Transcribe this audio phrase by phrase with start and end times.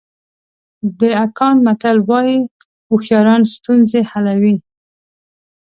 [0.99, 2.37] د اکان متل وایي
[2.89, 4.55] هوښیاران ستونزې حلوي.